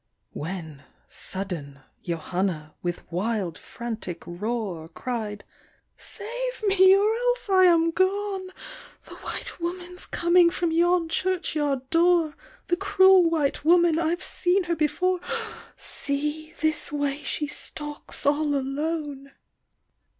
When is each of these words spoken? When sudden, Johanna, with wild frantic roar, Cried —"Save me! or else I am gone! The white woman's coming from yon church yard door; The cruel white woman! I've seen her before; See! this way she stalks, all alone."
When 0.33 0.81
sudden, 1.09 1.81
Johanna, 2.01 2.73
with 2.81 3.03
wild 3.11 3.59
frantic 3.59 4.23
roar, 4.25 4.89
Cried 4.89 5.43
—"Save 5.95 6.63
me! 6.63 6.95
or 6.97 7.13
else 7.13 7.47
I 7.51 7.65
am 7.65 7.91
gone! 7.91 8.47
The 9.05 9.13
white 9.17 9.59
woman's 9.59 10.07
coming 10.07 10.49
from 10.49 10.71
yon 10.71 11.07
church 11.07 11.53
yard 11.55 11.87
door; 11.91 12.33
The 12.65 12.77
cruel 12.77 13.29
white 13.29 13.63
woman! 13.63 13.99
I've 13.99 14.23
seen 14.23 14.63
her 14.63 14.75
before; 14.75 15.19
See! 15.77 16.55
this 16.61 16.91
way 16.91 17.17
she 17.17 17.45
stalks, 17.45 18.25
all 18.25 18.55
alone." 18.55 19.33